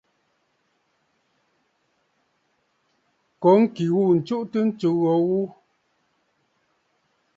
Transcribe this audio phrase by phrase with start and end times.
[3.41, 5.41] Kó ŋkì ghû ǹtsuʼutə ntsù gho gho.